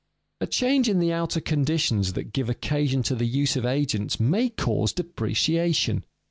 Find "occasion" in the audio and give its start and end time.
2.49-3.03